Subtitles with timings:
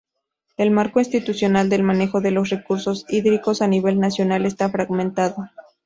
[0.57, 5.47] El marco institucional del manejo de los recursos hídricos a nivel nacional está fragmentado.